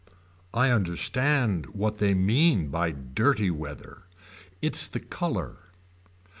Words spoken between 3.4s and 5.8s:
weather. It's the color.